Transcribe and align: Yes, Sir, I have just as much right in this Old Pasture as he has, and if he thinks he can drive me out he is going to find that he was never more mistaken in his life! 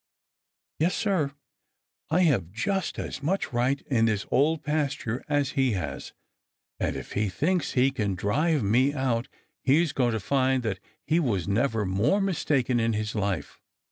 Yes, 0.79 0.95
Sir, 0.95 1.31
I 2.09 2.21
have 2.21 2.49
just 2.51 2.97
as 2.97 3.21
much 3.21 3.53
right 3.53 3.79
in 3.81 4.05
this 4.05 4.25
Old 4.31 4.63
Pasture 4.63 5.23
as 5.29 5.51
he 5.51 5.73
has, 5.73 6.11
and 6.79 6.95
if 6.95 7.11
he 7.11 7.29
thinks 7.29 7.73
he 7.73 7.91
can 7.91 8.15
drive 8.15 8.63
me 8.63 8.95
out 8.95 9.27
he 9.63 9.79
is 9.79 9.93
going 9.93 10.13
to 10.13 10.19
find 10.19 10.63
that 10.63 10.79
he 11.05 11.19
was 11.19 11.47
never 11.47 11.85
more 11.85 12.19
mistaken 12.19 12.79
in 12.79 12.93
his 12.93 13.13
life! 13.13 13.61